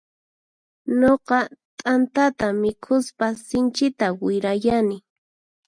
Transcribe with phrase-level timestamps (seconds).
[0.99, 1.39] Nuqa
[1.79, 4.97] t'antata mikhuspa sinchita wirayani.